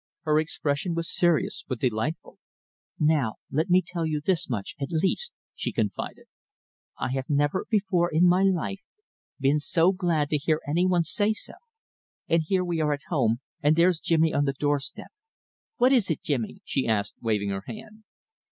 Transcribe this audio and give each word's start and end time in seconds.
Her 0.23 0.39
expression 0.39 0.95
was 0.95 1.15
serious 1.15 1.63
but 1.67 1.79
delightful. 1.79 2.39
"Well, 2.99 3.37
let 3.51 3.69
me 3.69 3.83
tell 3.85 4.03
you 4.03 4.19
this 4.19 4.49
much, 4.49 4.73
at 4.81 4.89
least," 4.89 5.31
she 5.53 5.71
confided. 5.71 6.25
"I 6.97 7.11
have 7.11 7.29
never 7.29 7.67
before 7.69 8.11
in 8.11 8.27
my 8.27 8.41
life 8.41 8.81
been 9.39 9.59
so 9.59 9.91
glad 9.91 10.29
to 10.31 10.37
hear 10.37 10.59
any 10.67 10.87
one 10.87 11.03
say 11.03 11.33
so.... 11.33 11.53
And 12.27 12.41
here 12.41 12.65
we 12.65 12.81
are 12.81 12.93
at 12.93 13.09
home, 13.09 13.41
and 13.61 13.75
there's 13.75 13.99
Jimmy 13.99 14.33
on 14.33 14.45
the 14.45 14.53
doorstep. 14.53 15.11
What 15.77 15.93
is 15.93 16.09
it, 16.09 16.23
Jimmy," 16.23 16.63
she 16.65 16.87
asked, 16.87 17.13
waving 17.21 17.49
her 17.49 17.65
hand. 17.67 18.03